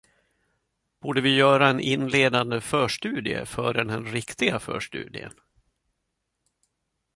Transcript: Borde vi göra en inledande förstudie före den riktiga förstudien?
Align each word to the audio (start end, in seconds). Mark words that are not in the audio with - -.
Borde 0.99 1.21
vi 1.21 1.35
göra 1.35 1.69
en 1.69 1.79
inledande 1.79 2.61
förstudie 2.61 3.45
före 3.45 3.83
den 3.83 4.05
riktiga 4.05 4.59
förstudien? 4.59 5.33